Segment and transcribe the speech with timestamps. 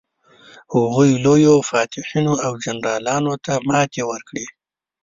[0.73, 4.45] هغوی لویو فاتحینو او جنرالانو ته ماتې ورکړې.